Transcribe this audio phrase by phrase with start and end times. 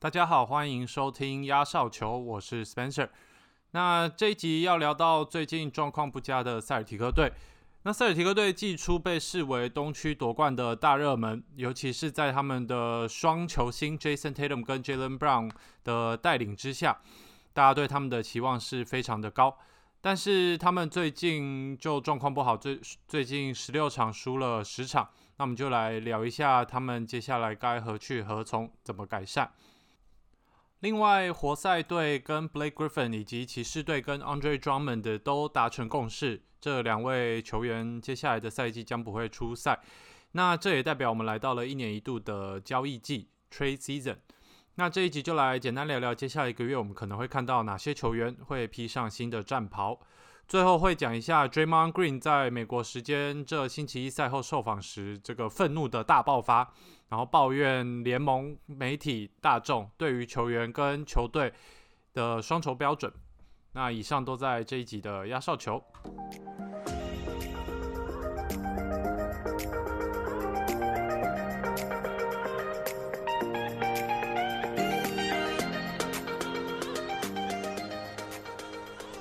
[0.00, 3.08] 大家好，欢迎收听压哨球，我是 Spencer。
[3.72, 7.32] 那这一集要聊到最近状况不佳的塞尔提克队。
[7.82, 15.50] 那塞尔提克队季初被视为东区夺冠的大热门，尤其是在他们的双球星 Jason Tatum 跟 Jalen Brown
[15.82, 17.00] 的带领之下，
[17.52, 19.58] 大家对他们的期望是非常的高。
[20.00, 25.08] 但是他们最近就状况不好，最最近十六场输了十场。
[25.38, 29.50] 那我们就来聊一下他们接下来该何去何从，怎么改善。
[30.80, 39.80] 另外，活塞队跟 Blake Griffin 以及骑士队跟 Andre Drummond 都达成共识，这两位球员接下来的赛季将不会出赛。
[40.32, 44.18] 那这也代表我们来到了一年一度的交易季 （Trade Season）。
[44.76, 49.98] 那这一集就来简单聊聊接下来一个月我们可能会看到哪些球员会披上新的战袍。
[50.46, 56.72] 最后会讲一下 Draymond Green 在美国时间这星期一赛后受访时，这个愤怒的大爆发，
[57.08, 61.52] 然后抱怨联盟、媒体、大众对于球员跟球队
[62.12, 63.12] 的双重标准。
[63.72, 65.82] 那以上都在这一集的压哨球。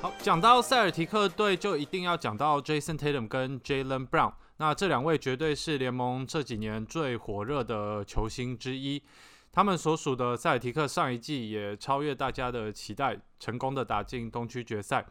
[0.01, 4.33] 好讲到塞尔提克队，就一定要讲到 Jason Tatum 跟 Jalen Brown。
[4.57, 9.01] 那这两位绝对是联盟这几年最火热的球星之一。
[9.51, 15.05] 他们所属的塞尔提克上一季也超越大家的期待，成功的打进东区决赛。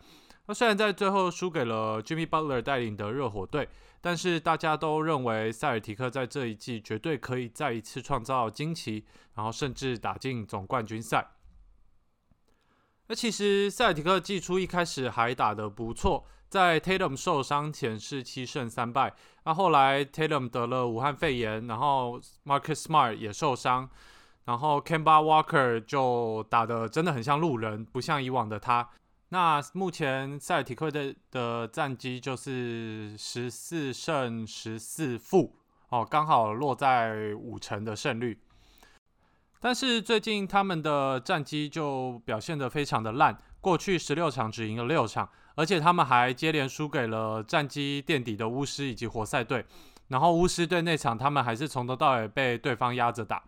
[0.47, 3.69] 那虽然在最后输给了 Jimmy Butler 带领的热火队，
[4.01, 11.33] 但是大家都认为塞尔提克在这一季绝对可以再一次创造惊奇，然后甚至打进总冠军赛。
[13.09, 19.15] 那其实塞尔提克季初一开始还打得不错，在 Tatum 受伤前是七胜三败。
[19.45, 23.89] 那后来 Tatum 得了武汉肺炎，然后 Marcus Smart 也受伤，
[24.45, 28.89] 然后 Kemba Walker 就打得真的很像路人，不像以往的他。
[29.31, 35.57] 那目前塞尔提克的的战绩就是十四胜十四负，
[35.89, 38.41] 哦，刚好落在五成的胜率。
[39.59, 49.67] 但是最近他们的战绩就表现得非常的烂，过去十六场只赢了六场，而且他们还接连输给了战绩垫底的巫师以及活塞队。
[50.07, 53.43] 然后巫师队那场他们还是从头到尾被对方压着打，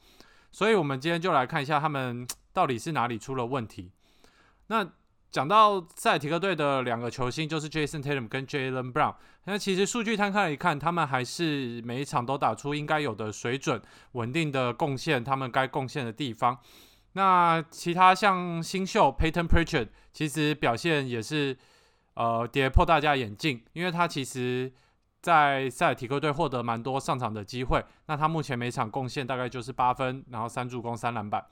[0.50, 3.92] 所以我们今天就来看一下他们到底是哪里出了问题。
[4.66, 4.90] 那。
[5.30, 9.14] 讲到塞尔提克队的两个球星，就是 Jason Tatum 跟 Jalen Brown。
[9.44, 13.78] 那其实数据摊开来看，他们还是每一场都打出应该有的水准，
[14.12, 16.58] 稳定的贡献他们该贡献的地方。
[17.12, 21.54] 那其他像新秀 Payton Pritchard，其实表现也是
[22.18, 24.72] 呃跌破大家眼镜，因为他其实
[25.22, 27.84] 在塞尔提克队获得蛮多上场的机会。
[28.06, 31.46] 那他目前每场贡献大概就是八分，然后三助攻、三篮板。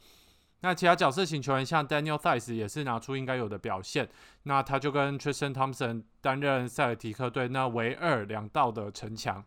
[0.63, 4.09] 那其他角色型球员像 Daniel Thies 也是拿出应该有的表现，
[4.43, 9.45] 那他就跟 Tristan Thompson 担任塞尔提克队那唯二两道的城墙。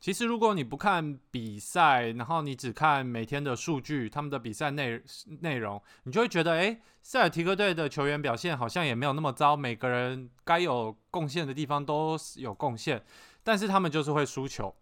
[0.00, 4.98] 其实如果你不看比赛，然后你只看每天的数据，他们的比赛内
[5.40, 13.04] 内容，你就会觉得，诶，塞尔提克队的球员表现好像也没有那么糟，每个人该有贡献的地方都有贡献，
[13.44, 14.74] 但是他们就是会输球。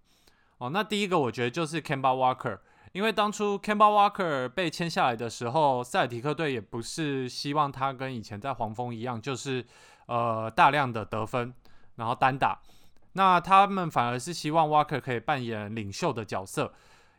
[0.59, 2.61] 哦，那第一个我觉得就是 Kemba Walker。
[2.93, 9.65] 因为当初 Kemba Walker 被签下来的时候，塞尔提克队也不是希望他跟以前在黄蜂一样，就是
[10.07, 11.53] 呃大量的得分，
[11.97, 12.61] 然后单打。
[13.19, 16.73] 那他们反而是希望 Walker 可以扮演领袖的角色，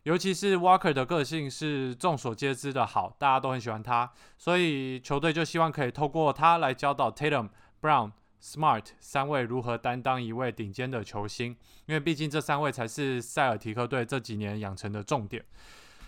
[0.04, 7.50] 尤其是 Walker 的个性是众所皆知的好，大家都很喜欢他，所以球队就希望可以透过他来教导 Tatum
[7.82, 8.12] Brown。
[8.42, 11.54] Smart 三位如何担当一位顶尖的球星？
[11.88, 15.44] 因为毕竟这三位才是塞尔提克队这几年养成的重点。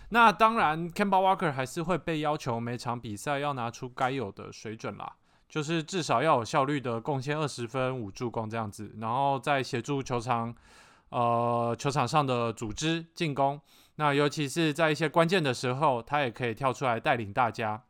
[0.08, 5.12] 那当然 c a m b a Walker 还是会被要求每场比赛要拿出该有的水准啦，
[5.52, 10.54] 就是至少要有效率的贡献二十分五助攻这样子，然后再协助球场
[11.10, 13.60] 呃球场上的组织进攻。
[13.96, 17.82] 那尤其是在一些关键的时候，他也可以跳出来带领大家。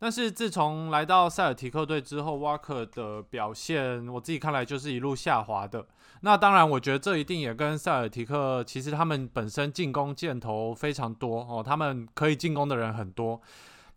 [0.00, 5.86] 但是自从来到塞尔提克队之后，沃克的表现我自己看来就是一路下滑的。
[6.22, 13.40] 那当然，我觉得这一定也跟塞尔提克其实他们本身进攻箭头非常多哦，他们可以进攻的人很多，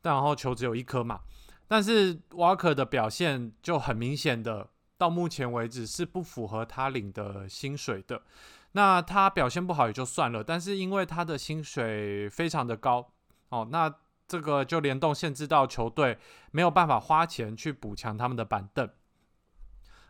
[0.03, 1.21] 但然后球只有一颗嘛。
[1.67, 8.21] 但是沃克的表现就很明显的，到目前为止是不符合他领的薪水的。
[8.71, 13.11] 那他表现不好也就算了，但是因为他的薪水非常的高
[13.49, 13.93] 哦，那。
[14.27, 16.17] 这个就联动限制到球队
[16.49, 18.89] 没有办法花钱去补强他们的板凳。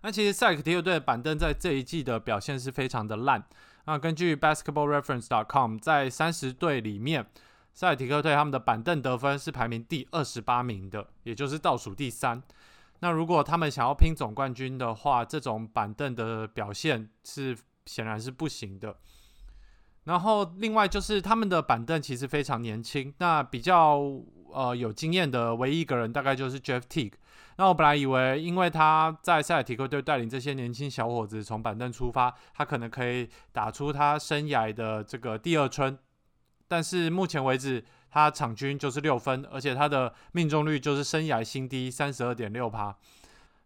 [0.04, 3.46] 那其实塞克提克队的板凳在这一季的表现是非常的烂。
[3.84, 7.28] 那根据 Basketball Reference.com，在三十队里面，
[7.75, 12.42] 塞尔提克队他们的板凳得分是排名第二十八名的，也就是倒数第三。
[13.01, 17.56] 那如果他们想要拼总冠军的话，这种板凳的表现是
[17.86, 18.95] 显然是不行的。
[20.06, 24.00] 然后另外就是他们的板凳其实非常年轻，那比较
[24.54, 27.16] 呃有经验的唯一一个人大概就是 Jeff Teague。
[27.57, 35.98] 那我本来以为，因为他在塞尔提克队带领这些年轻小伙子从板凳出发，他可能可以打出他生涯的这个第二春。
[36.68, 42.96] 但是目前为止，他场均就是六分，而且他的命中率就是生涯新低三十二点六趴。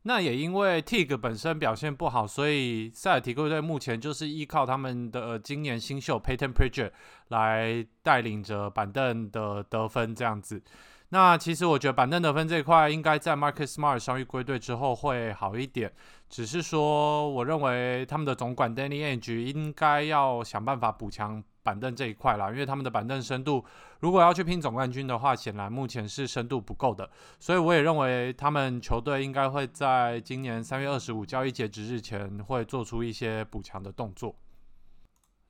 [0.04, 6.92] 那也因为 Tig 本身表现不好，所以塞尔提克队目前就是依靠他们的今年新秀 Payton Pritchard
[7.28, 10.64] 来带领着板凳的得分这样子。
[11.10, 15.92] 那其实我觉得板凳得分这一块，应该在 Marcus Smart 伤愈归队之后会好一点。
[16.30, 23.66] 只是说，我认为他们的总管 Danny Ainge 应该要想办法补强板凳这一块啦，因为他们的板凳深度，
[24.00, 27.10] 如果要去拼总冠军的话，显然目前是深度不够的。
[27.40, 34.36] 所以我也认为他们球队应该会在今年三月二十五交易截止日前会做出一些补强的动作。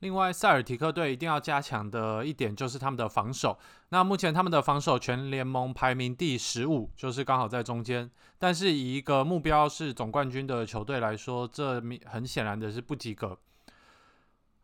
[0.00, 3.58] 另外，塞尔提克队一定要加强的一点就是他们的防守。
[3.90, 8.10] 那目前他们的防守全联盟排名第十五，就是刚好在中间。
[8.38, 13.38] 但是以一个目标是总冠军的球队来说，这很显然的是不及格。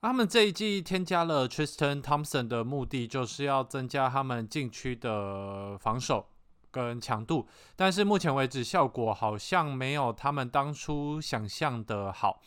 [0.01, 6.29] 他们这一季添加了 Tristan Thompson 的目的，就是要增加他们禁区的防守
[6.71, 7.47] 跟强度。
[7.75, 12.41] 但是目前为止，效果好像没有他们当初想象的好。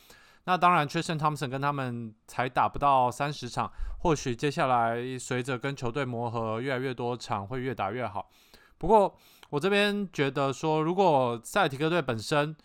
[0.49, 8.31] 那当然，Tristan Thompson 跟他们才打不到三十场，或许接下来随着跟球队磨合越来越多场，会越打越好。
[8.79, 9.15] 不过
[9.51, 12.55] 我这边觉得说，如果塞尔提克队本身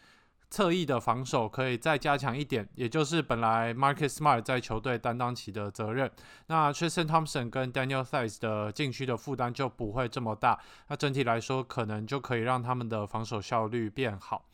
[0.49, 6.11] 侧翼的防守可以再加强一点，也就是本来 Marcus Smart 在球队担当起的责任，
[6.47, 10.59] 那 Tristan Thompson 跟 Daniel Theis 的禁区的负担就不会这么大。
[10.89, 14.47] 那整体来说，可能就可以让他们的防守效率变好。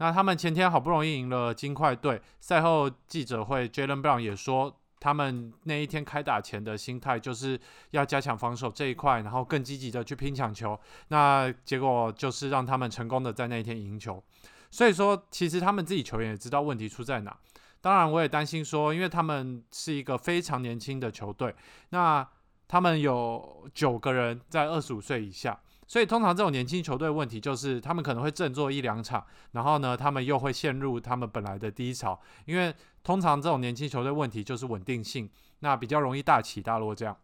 [0.00, 7.60] 那他们前天好不容易赢了金块队，赛后记者会，Jalen Brown 也说，他们那一天开打前的心态就是
[7.90, 10.80] 要加强防守这一块，然后更积极的去拼抢球。
[11.08, 14.24] 那结果就是让他们成功的在那一天赢球。
[14.70, 17.36] 所以说，其实他们自己球员也知道问题出在哪。
[17.82, 21.54] 当然，我也担心说，因为他们是一个非常年轻的球队，
[21.90, 22.26] 那
[22.66, 25.60] 他们有九个人在二十五岁以下。
[25.90, 32.20] 所以通常这种年轻球队问题就是，他们可能会振作一两场，然后呢，他们又会陷入他们本来的低潮。
[32.44, 32.72] 因为
[33.02, 35.28] 通常这种年轻球队问题就是稳定性，
[35.58, 37.16] 那比较容易大起大落这样。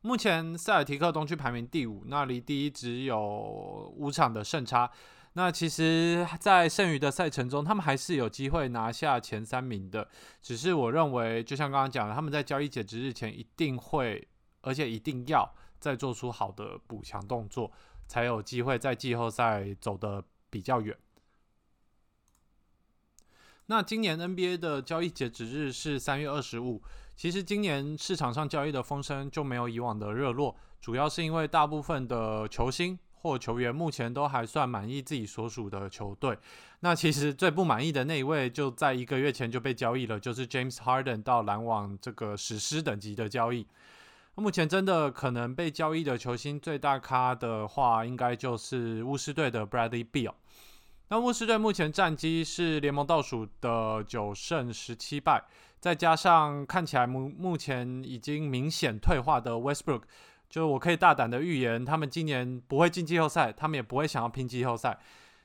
[0.00, 4.90] 目前塞尔提克东区排名第五，那离第一只有五场的胜差。
[5.34, 10.08] 那其实，在剩余的赛程中，他们还是有机会拿下前三名的。
[10.42, 14.26] 只是我认为，就像刚刚讲的，他们在交易截止日前一定会，
[14.62, 15.54] 而且一定要。
[15.78, 17.70] 再做出好的补强动作，
[18.06, 20.96] 才有机会在季后赛走得比较远。
[23.66, 26.82] 那今年 NBA 的交易截止日是三月二十五。
[27.14, 36.38] 其实今年市场上交易的风声就没有以往的热络，主要是因为大部分的球星或球员目前都还算满意自己所属的球队。
[36.80, 43.66] 那其实最不满意的那一位，就在一个月前就被交易了，就是 James Harden 到篮网这个史诗等级的交易。
[44.40, 50.32] 目前真的可能被交易的球星最大咖的话，应该就是巫师队的 Bradley Beal。
[51.08, 55.42] 那巫师队目前战绩是联盟倒数的九胜十七败，
[55.80, 60.02] 再加上看起来目目前已经明显退化的 Westbrook，
[60.48, 64.96] 就我可以大胆的预言，他们今年不会进季后赛，他们也不会想要拼季后赛。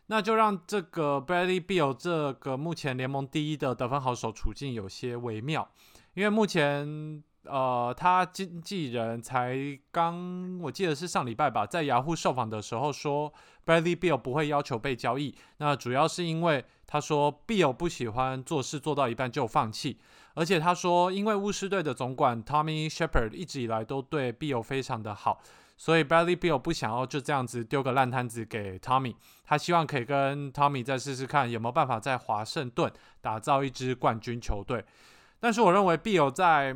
[0.06, 5.68] 那就让这个 Bradley Beal 这个目前联盟第一的得分好手处境有些微妙，
[6.14, 7.24] 因为目前。
[7.46, 9.58] 呃，他经纪人才
[9.92, 13.34] 刚，我记得是上礼拜吧，在雅虎受访的时候说
[13.66, 15.36] ，Bradley Beal 不会要求被交易。
[15.58, 20.00] 那主要是因为他说，Beal 不喜欢做事做到一半就放弃，
[20.36, 25.42] 而且他说，因为巫师队的总管 Tommy Shepherd 一直以来都对 Beal 非常的好，
[25.76, 34.86] 所以 Bradley Beal 不想要就这样子丢个烂摊子给 Tommy，他希望可以跟 Tommy 再试试看有没有办法在华盛顿打造一支冠军球队。
[35.42, 36.74] 但是我认为 Beal 在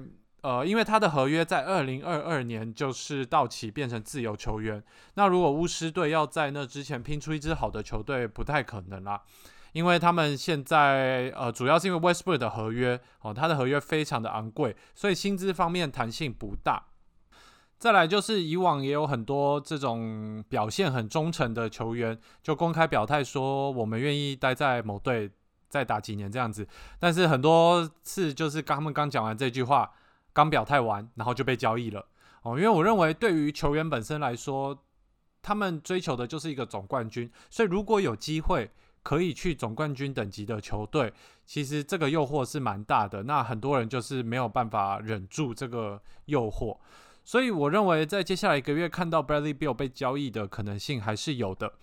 [0.48, 4.82] 呃，因为他的合约在二零二二年就是到期，变成自由球员。
[5.16, 9.22] 那如果巫师队要在那之前拼出一支好的球队，不太可能啦。
[9.74, 16.82] 因为他们现在呃，主要是因为 Westbrook 的合约哦，他的合约非常的昂贵，所以薪资方面弹性不大。
[17.78, 25.30] 再来就是以往也有很多这种表现很忠诚的球员，就公开表态说我们愿意待在某队
[25.68, 26.66] 再打几年这样子。
[26.98, 29.92] 但是很多次就是刚他们刚讲完这句话。
[30.38, 32.06] 刚表态完，然后就被交易了
[32.44, 34.84] 哦，因为我认为对于球员本身来说，
[35.42, 38.70] 他们追求的就是一个总冠军，所以如果有机会
[39.02, 41.12] 可以去总冠军等级的球队，
[41.44, 43.24] 其实这个诱惑是蛮大的。
[43.24, 46.78] 那很多人就是没有办法忍住这个诱惑，
[47.26, 51.74] 所以我认为在接下来一个月看到 Bradley Bill 被交易的可能性还是有的。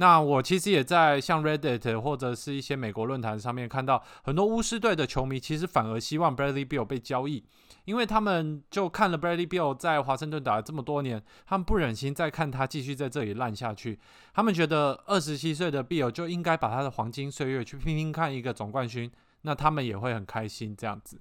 [0.00, 7.44] 那我其实也在像 Reddit 或者是一些美国论坛上面看到很多巫师队的球迷，其实反而希望 Bradley Bill 被交易，
[7.84, 13.98] 因为他们就看了 Bradley Bill 在华盛顿打了这么多年，他们不忍心再看他继续在这里烂下去。
[14.32, 19.10] 他们觉得二十七岁的 Bill 就应该把他的黄金岁月去拼拼看一个总冠军，
[19.42, 21.20] 那他们也会很开心这样子。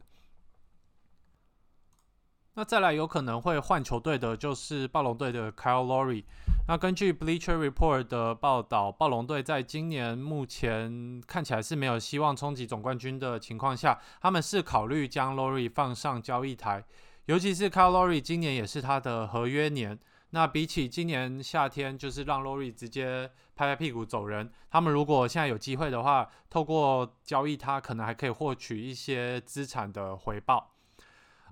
[2.57, 6.23] 那再来有可能会换球队的就是暴龙队的 Kyle Lowry。
[6.67, 16.83] 那根据 Bleacher Report 的报道，暴龙队在今年目前看起来是没有希望冲击总冠军的情况下，他们是考虑将 Lowry 放上交易台。
[17.25, 19.99] 尤其是 Kyle Lowry 今年也是他的合约年。
[20.31, 30.71] 那比起今年夏天就是让 Lowry 直接拍拍屁股走人，他们如果现在有机会的话，透过交易他，可能还可以获取一些资产的回报，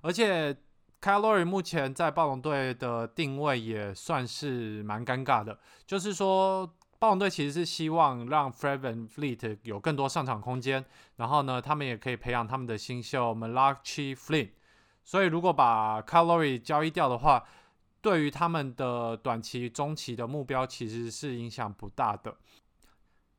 [0.02, 0.56] 而且。
[1.06, 10.84] Calory 目前在暴龙队的定位也算是蛮尴尬的，就是说暴龙队其实是希望让 Fred VanVleet 有更多上场空间，
[11.14, 14.48] 然后呢，他们也可以培养他们的新秀 Malachi Flynn。
[15.04, 17.44] 所以如果把 Calory 交易掉的话，
[18.00, 22.34] 对于他们的短期、中期的目标其实是影响不大的。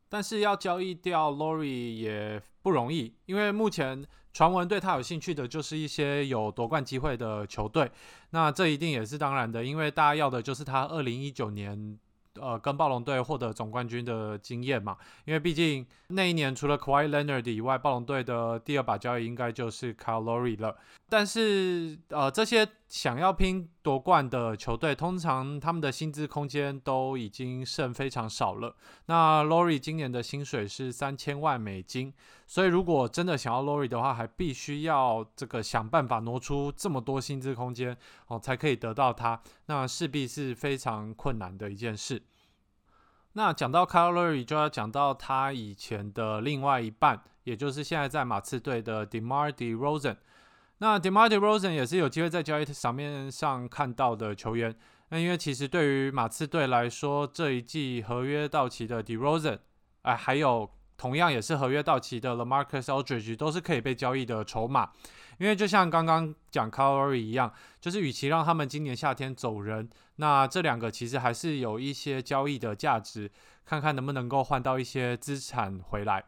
[0.10, 4.06] 但是要交易掉 Lowry 也不容易，因为目前。
[4.34, 7.92] 传闻对他有兴趣的，就是一些有夺冠机会的球队。
[8.30, 11.98] 那这一定也是当然的，因为大家要的就是他二零一九年。
[12.40, 14.96] 呃，跟暴龙队获得总冠军的经验嘛，
[15.26, 20.78] 因为毕竟那一年除了 Kawhi Leonard 以外，暴龙队的第二把交易应该就是 Kyle Lowry 了。
[21.10, 28.76] 但是，呃，这些想要拼夺冠的球队，通常他们的薪资空间都已经剩非常少了。
[29.06, 32.12] 那 l o r i 今年的薪水是三千万美金，
[32.46, 37.96] 所以如果真的想要 l o r i 的话，还必须要这个想办法挪出这么多薪资空间
[38.28, 39.42] 哦，才可以得到他。
[39.68, 42.22] 那势必是非常困难的一件事。
[43.32, 50.18] 那讲到 c a l o r y 就要讲到他以前的另外一半，也就是现在在马刺队的 Demar Derozan。
[50.80, 54.76] 那 Demar Derozan 也是有机会在交易场面上看到的球员。
[55.10, 59.60] 那因为其实对于马刺队来说，这一季合约到期的 Derozan，
[60.04, 64.92] 哎，还有同样也是合约到期的 LaMarcus Aldridge，都是可以被交易的筹码。
[65.40, 73.32] 因为就像刚刚讲 c a l o r y 一样，就是与其让他们今年夏天走人，那这两个其实还是有一些交易的价值，
[73.64, 76.26] 看看能不能够换到一些资产回来。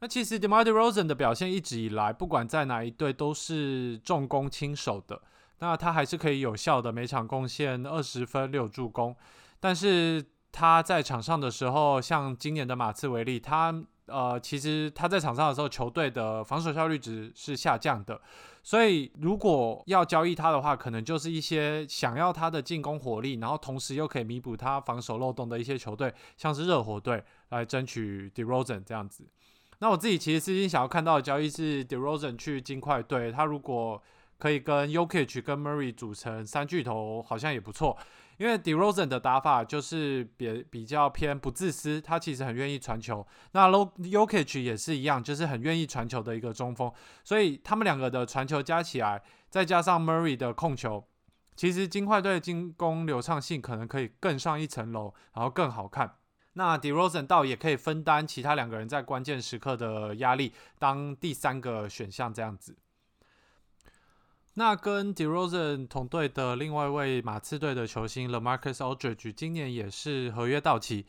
[0.00, 5.20] 那其实 Demar Derozan 的表现一直以来，不管在哪一队都是重攻轻守的，
[5.58, 9.16] 那他还是可以有效的每场贡献二十分六助攻，
[9.60, 13.84] 但是他在场上的时候，像今年的马刺为例，他。
[14.10, 18.18] 呃，其实他在场上的时候，球队的防守效率值是下降的，
[18.62, 29.26] 所以如果要交易他的话，可能就是一些想要他的进攻火力，然后同时又可以弥补他防守漏洞的一些球队，像是热火队来争取 DeRozan 这样子。
[29.80, 34.02] 那我自己其实私心想要看到的交易是 DeRozan 去金块队，他如果
[34.38, 37.96] 可以跟 Yokich 跟 Murray 组成三巨头，好像也不错。
[38.38, 43.26] 因为 DeRozan 的打法就是比比较偏不自私，他其实很愿意传球。
[43.50, 46.92] 那 Lo Yokich 也是一样，就是很愿意传球的一个中锋。
[47.24, 49.20] 所以他们两个的传球加起来，
[49.50, 51.04] 再加上 Murray 的控球，
[51.56, 56.14] 其实金块队进攻流畅性可能可以更上一层楼，然后更好看。
[56.54, 62.76] 那 DeRozan 倒也可以分担其他两个人在关键时刻的压力，当第三个选项这样子。
[64.54, 71.06] 那跟 DeRozan 同队的另外一位马刺队的球星 LaMarcus Aldridge 今年也是合约到期。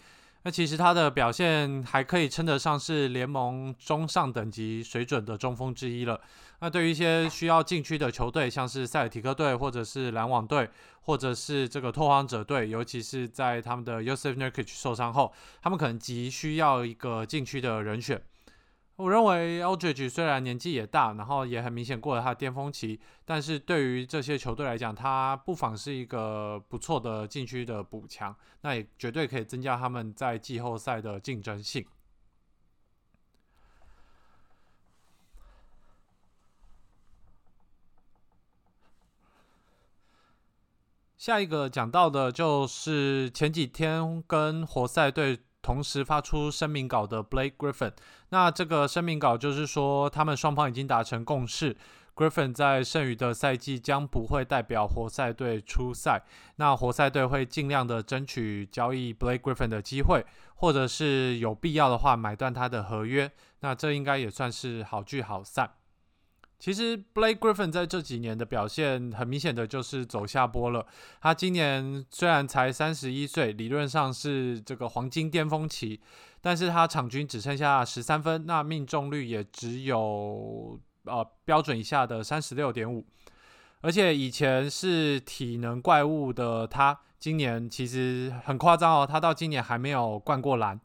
[0.50, 6.20] 那其实他的表现还可以称得上是联盟中上等级水准的中锋之一了。
[6.62, 10.68] 那对于一些需要禁区的球队，像是塞尔提克队，或者是篮网队，
[11.02, 18.20] 或者是这个拓荒者队，尤其是在他们的 Yosef Nurkic 受伤后，他们可能急需要一个禁区的人选。
[19.00, 31.86] 我认为 Aldridge 虽然年纪也大，然后也很明显过了他的巅峰期，但是对于这些球队来讲，他不妨是一个不错的禁区的补强，那也绝对可以增加他们在季后赛的竞争性。
[41.18, 45.40] 下一个讲到的就是前几天跟活塞队。
[45.62, 47.92] 同时发出声明稿的 Blake Griffin，
[48.30, 51.76] 那这个声明稿就是说，他们双方已经达成共识
[52.16, 56.24] Griffin 在剩余的赛季将不会代表活塞队出赛，
[56.56, 60.26] 那活塞队会尽量的争取交易 Blake Griffin 的机会，
[60.56, 65.72] 或者是有必要的话买断他的合约，那这应该也算是好聚好散。
[66.60, 70.86] 其实 Blake Griffin 在这几年的表现，很明显的就是走下坡了。
[71.22, 76.02] 他今年虽然才三十一岁，理论上是这个黄金巅峰期，
[76.42, 83.06] 但是他场均只剩下十三分，那命中率也只有呃标准以下的三十六点五。
[83.82, 90.78] 而且以前是体能怪物的他，今年其实很夸张哦，他到今年还没有灌过篮。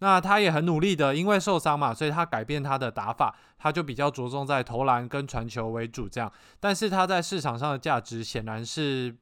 [0.00, 6.32] 那他也很努力的，因为受伤嘛，所以他改变他的打法，他就比较着重在投篮跟传球为主这样。
[6.58, 9.14] 但是他在市场上的价值显然是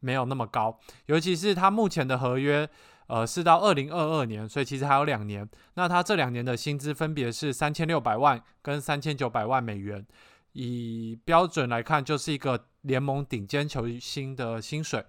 [0.00, 2.68] 没有那么高，尤其是他目前的合约，
[3.06, 5.46] 呃，是到二零二二年，所以其实还有两年。
[5.74, 10.06] 那他这两年的薪资分别是三千六百万跟三千九百万美元，
[10.52, 15.04] 以标准来看，就是一个联盟顶尖球星的薪水。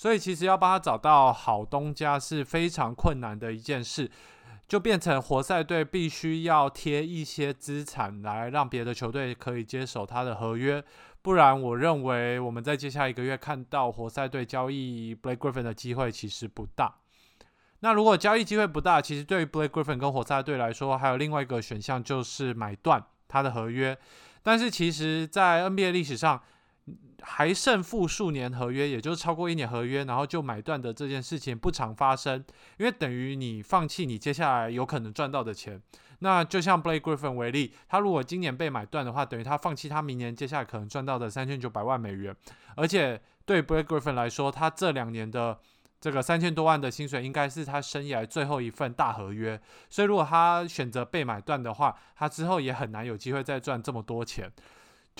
[0.00, 4.10] 所以其实要帮他找到好东家是非常困难的一件事，
[4.66, 10.82] 就变成活塞队必须要贴一些资产来让别的球队可以接手他的合约，
[11.20, 16.94] 不然我认为我们在接下一个月看到活塞队交易 Blake Griffin 的机会其实不大。
[17.80, 23.94] 那如果交易机会不大，其实对于 Blake Griffin 跟活塞队来说，还有另外一个选项就是买断他的合约。
[24.42, 26.42] 但是其实，在 NBA 历史上，
[27.22, 32.42] 还剩负数年合约，也就是超过一年合约，然后就买断的这件事情不常发生，
[32.78, 35.80] 因为等于你放弃你接下来有可能赚到的钱。
[36.22, 42.34] 那就像 Blake Griffin 为例，他如果今年被买断的话，等于他放弃他明年接下来可能赚到的三千九百万美元。
[42.76, 45.58] 而且对 Blake Griffin 来说，他这两年的
[45.98, 49.58] 这个三千多万的薪水，应该是他生涯最后一份大合约。
[49.88, 54.50] 所以如果他选择被买断的话，他之后也很难有机会再赚这么多钱。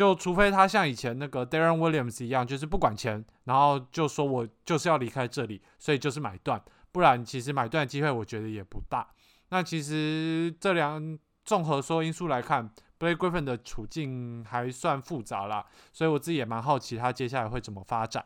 [0.01, 6.59] 就除非他像以前那个 Darren Williams 一样，就是不管钱，然后就说我就是要离开这里，所以就是买断，
[6.91, 9.07] 不然其实买断的机会我觉得也不大。
[9.51, 18.25] 那其实这两综合说因素来看，Blake Griffin 的处境还算复杂啦，所以我自己也蛮好奇他接下来会怎么发展。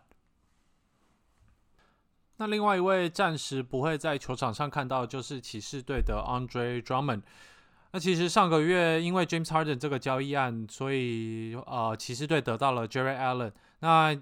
[2.36, 7.22] 那另外一位暂时不会在球场上看到，就是骑士队的 Andre Drummond。
[7.94, 13.52] 那其实上个月因为 James Harden 这个交易案，所以呃骑士队得到了 Jerry Allen。
[13.78, 14.12] 那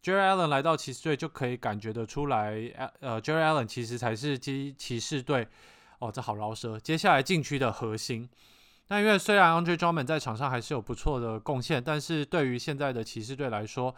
[0.00, 2.54] Jerry Allen 来到骑士队就可以感觉得出来，
[3.00, 5.48] 呃 Jerry Allen 其实才是骑骑士队
[5.98, 6.78] 哦，这好饶舌。
[6.78, 8.28] 接下来禁区的核心。
[8.86, 13.92] 那因为虽然 Andre Drummond 在场上还是有不错的贡献，但是对于现在的骑士队来说，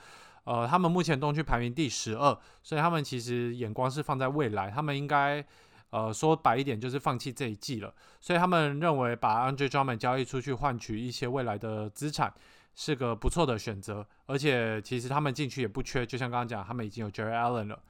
[0.45, 5.45] 呃他们目前东区排名第十二，所以他们其实眼光是放在未来，他们应该。
[5.91, 12.33] 呃，说白一点就是放弃这一季了，所以他们认为把 Andre Drummond 交易出去换取一些未来的资产
[12.75, 17.81] 是个不错的选择，而且其实他们进去也不缺，就像刚刚讲，他们已经有 Jerry Allen 了，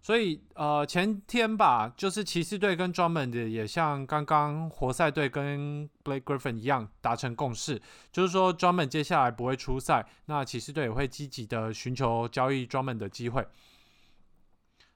[0.00, 13.44] 所以呃前天吧，就是骑士队跟 Drummond 也像刚刚活塞队跟 Blake Griffin 一样达成共识，就是说 Drummond 接下来不会出赛，那骑士队也会积极的寻求交易 Drummond 的机会。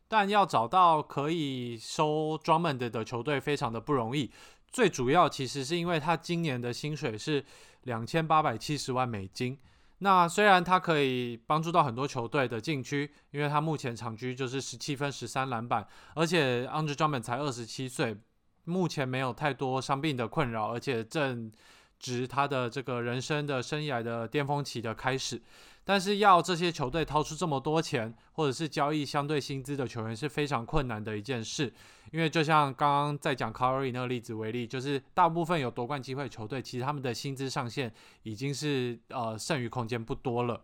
[0.08, 4.30] 但要找到可以收 Drummond 的球队非常的不容易，
[4.70, 7.44] 最主要其实是因为他今年的薪水是
[7.82, 9.58] 两千八百七十万美金。
[9.98, 18.16] 那虽然他可以帮助到很多球队的禁区，因为他目前场均就是十七分、十三篮板，而且 Andre Drummond 才二十七岁，
[18.64, 21.50] 目前没有太多伤病的困扰，而且正
[21.98, 25.42] 值他的这个人生的生涯的巅峰期的开始。
[25.88, 31.72] 但是要这些球队掏出这么多钱，或者是交易相对薪资的球员是非常困难的一件事，
[32.12, 37.90] 因为就像刚刚在讲 Curry 那个例子为例，就是大部分有夺冠机会球队，其实他们的薪资上限
[38.22, 40.62] 已经是呃剩余空间不多了。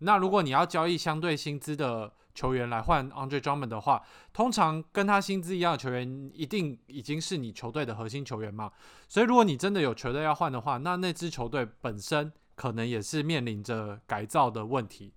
[0.00, 4.02] 那如果你要交易相对薪资的球员来换 Andre Drummond 的话，
[4.32, 8.72] 通常跟他薪资一样的球员一定已经是你球队的核心球员嘛。
[9.06, 12.32] 所以如果你真的有球队要换的话，那那支球队本身。
[12.56, 15.12] 可能也是面临着改造的问题。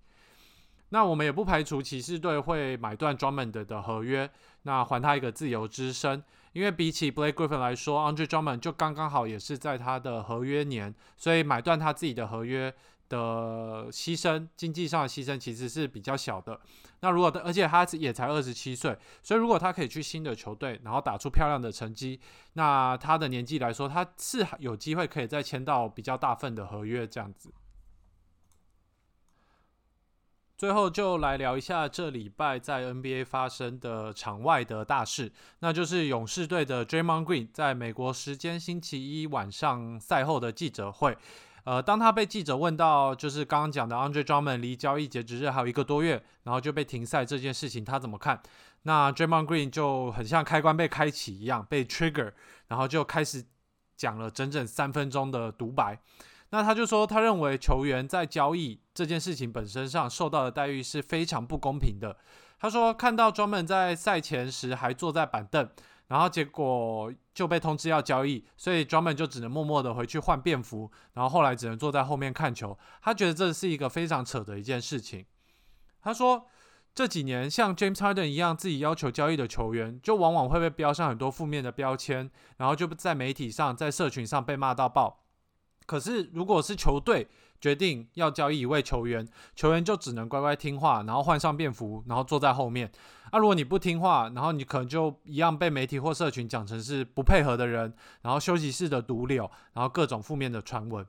[0.89, 4.30] 那我们也不排除骑士队会买断 Drummond 的合约，
[4.62, 6.23] 那还他一个自由之身。
[6.54, 12.71] 因为比起 Blake Griffin 来说，Andre Drummond 就刚刚好也是在他的合约年，所以买断他自己的合约。
[13.10, 16.62] 的牺牲，经济上的牺牲其实是比较小的。
[17.02, 22.20] 那如果，而且他也才二十七岁，所以如果他可以去新的球队，然后打出漂亮的成绩，
[22.54, 27.54] 那他的年纪来说，他是有机会可以再签到比较大份的合约这样子。
[30.58, 41.18] 最后就来聊一下这礼拜在 NBA 发生的场外的大事，那就是勇士队的 Draymond Green 在美国时间星期一晚上赛后的记者会。
[41.69, 48.41] 呃，当他被记者问到，就是刚刚讲的 Andre Drummond 离交易截止日还有一个多月，然后就被停赛这件事情，他怎么看？
[48.82, 52.32] 那 Draymond Green 就很像开关被开启一样，被 trigger，
[52.69, 53.45] 然后就开始
[53.95, 55.99] 讲了整整三分钟的独白。
[56.49, 62.17] 那他就说，他认为球员在交易这件事情本身上受到的待遇是非常不公平的。
[62.60, 65.69] 他说，看到 Drummond 在赛前时还坐在板凳。
[66.10, 72.78] 然后结果就被通知要交易，所以 Drummond 就只能默默的回去换便服，然后后来只能坐在后面看球。
[73.02, 75.26] 他觉得这是一个非常扯的一件事情。
[76.02, 76.48] 他说，
[76.95, 85.24] 这几年像 James Harden 一样自己要求交易的球员，就往往会被标上很多负面的标签，然后就在媒体上、在社群上被骂到爆。
[85.86, 87.28] 可是如果是球队
[87.62, 92.91] 决定要交易一位球员，球员就只能乖乖听话，然后换上便服，然后坐在后面。
[93.32, 101.06] 那如果你不听话，然后你可能就一样被媒体或社群讲成是不配合的人，然后休息室的毒瘤，然后各种负面的传闻。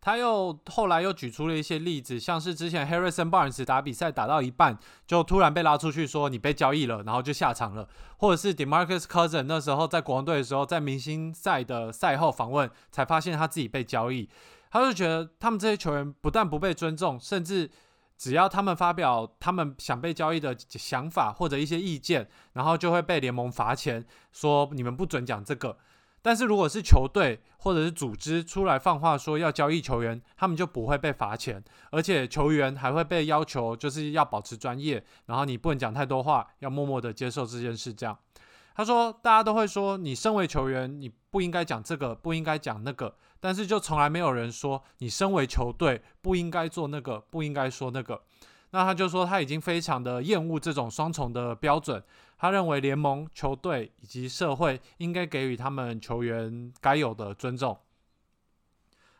[0.00, 7.84] 他又后来又举出了一些例子，像是之前 Harrison Barnes 打比赛打到一半，就突然被拉出去说你被交易了，然后就下场了；
[8.16, 14.28] 或者是 Demarcus c o u s i n 那时候在国王队的时候，在明星赛的赛后访问才发现他自己被交易，
[14.70, 17.70] 他就觉得他们这些球员不但不被尊重，甚至。
[18.18, 25.78] 只要他们发表他们想被交易的想法或者一些意见，然后就会被联盟罚钱，说你们不准讲这个。
[26.20, 37.94] 但是如果是球队或者是组织出来放话说要交易球员，他们就不会被罚钱，而且球员还会被要求就是要保持专业，然后你不能讲太多话，要默默的接受这件事。
[37.94, 38.18] 这样，
[38.74, 43.14] 他说大家都会说你身为球员，你不应该讲这个，不应该讲那个。
[43.40, 48.22] 但是就从来没有人说你身为球队不应该做那个，不应该说那个。
[48.70, 52.02] 那他就说他已经非常的厌恶这种双重的标准。
[52.36, 57.78] 他认为联盟、球队以及社会应该给予他们球员该有的尊重。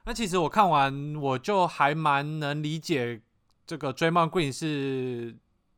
[0.04, 3.22] 那其实我看完我就还蛮能理解
[3.66, 5.36] 这个 Draymond Green 是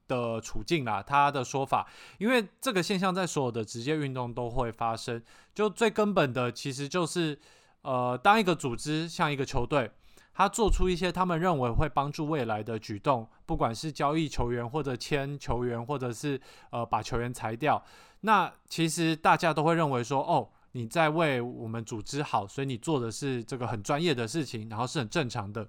[0.09, 5.23] 的处境啦，他的说法，因为这个现象在所有的职业运动都会发生。
[5.55, 7.39] 就最根本的其实就是。
[7.83, 9.91] 呃，当一个组织像一个球队，
[10.35, 16.41] 他做出一些他们认为会帮助未来的举动，不管是交易球员，或者签球员，或者是
[16.71, 17.83] 呃把球员裁掉，
[18.21, 25.67] 那其实大家都会认为说，哦，你在为我们组织好，所以你做的是这个很专业的事情，然后是很正常的。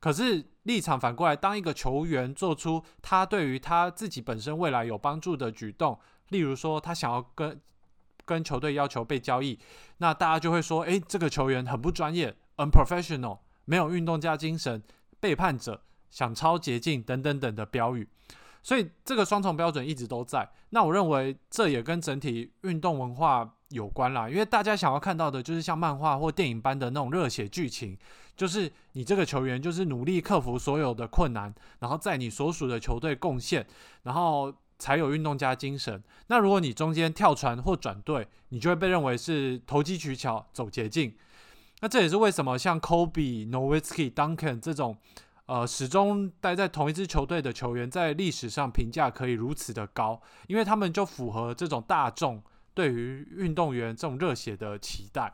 [0.00, 5.96] 可是立场反过来，当一个球员做出他对于他自己本身未来有帮助的举动，
[6.30, 7.60] 例如说他想要跟
[8.24, 9.58] 跟球队要求被交易，
[9.98, 14.82] 那大家就会说：“诶，这个球员很不专业，unprofessional，没有运动家精神，
[15.20, 18.08] 背叛者，想抄捷径等等等的标语。”
[18.62, 20.48] 所以这个双重标准一直都在。
[20.70, 27.98] 那我认为这也跟整体运动文化有关啦，因为大家想要看到的就是像漫画或电影般的那种热血剧情，
[28.36, 33.66] 就是你这个球员就是努力克服所有的困难，然后在你所属的球队贡献，
[34.04, 34.54] 然后。
[34.82, 36.02] 才有运动家精神。
[36.26, 41.14] 那如果你中间跳船或转队，你就会被认为是投机取巧、走捷径。
[41.80, 44.96] 那这也是为什么像 Kobe、Nowitzki、Duncan 这种
[45.46, 52.42] 呃始终待在同一支球队的球员，在历史上评价可以如此的高，因为他们就符合这种大众
[52.74, 55.32] 对于运动员这种热血的期待。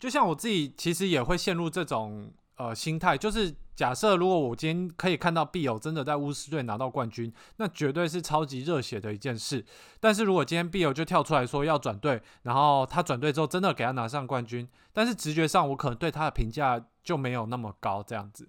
[0.00, 3.54] 就像我自己，其实也会陷入这种呃心态，就是。
[3.74, 9.64] 假设如果我今天可以看到必友真的在巫师队拿到冠军，那绝对是超级热血的一件事。
[9.98, 18.48] 但是如果今天必友就跳出来说要转队，然后他转队之后真的给他拿上冠军，但是直觉上我可能对他的评价就没有那么高这样子。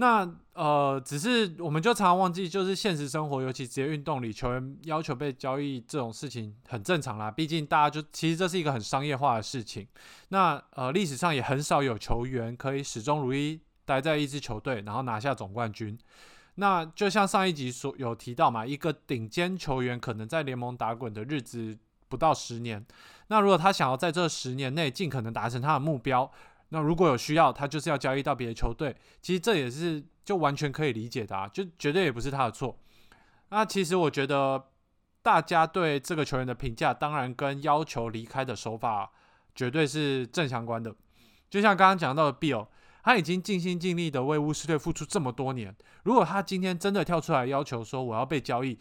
[0.00, 7.30] 那呃，只是我们就常常忘记，就是现实生活，尤其职业运动里，球员要求被交易这种事情很正常啦。
[7.30, 9.86] 毕竟大家就其实这是一个很商业化的事情。
[10.30, 13.60] 那呃，历史上也很少有球员可以始终如一。
[13.88, 15.98] 待在一支球队，然后拿下总冠军。
[16.56, 21.74] 那就像上一集所有提到嘛，一个顶尖球员可能在联盟打滚的日子
[22.06, 22.84] 不到十年。
[23.28, 26.30] 那如果他想要在这十年内尽可能达成他的目标，
[26.70, 28.94] 那如果有需要，他就是要交易到别的球队。
[29.22, 32.78] 其实这也是就完全可以理解的啊，就绝对也不是他的错。
[33.50, 34.70] 那其实我觉得
[35.22, 39.10] 大家对这个球员的评价，当然跟要求离开的手法
[39.54, 40.94] 绝对是正相关的。
[41.48, 42.66] 就像刚刚讲到的 Bill。
[43.00, 48.78] 他已经尽心尽力的为巫师队付出这么多年，如果他今天真的跳出来要求说我要被交易，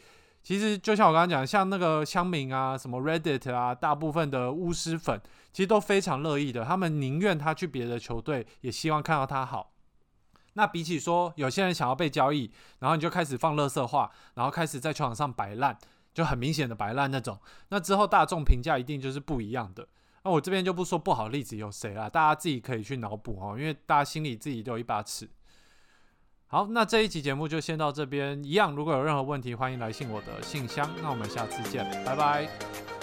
[0.47, 5.19] 其实就像我刚刚讲，像那个乡民啊，什么 Reddit 啊，大部分的巫师粉
[5.51, 9.73] 其实都非常乐意的，他们宁愿他去别的球队，也希望看到他好。
[10.53, 15.77] 那比起说有些人想要被交易，然后你就开始放乐色话，然后开始在球场上摆烂，
[16.13, 19.85] 就很明显的摆烂那种，那之后大众评价一定就是不一样的。
[20.23, 25.29] 那我这边就不说不好例子有谁啦，大家自己可以去脑补哦，因为大家心里自己都有一把尺。
[26.49, 28.41] 好，那这一期节目就先到这边。
[28.41, 30.89] 一样，如果有任何问题，欢迎来信我的信箱。
[31.01, 32.96] 那我们下次见，拜拜。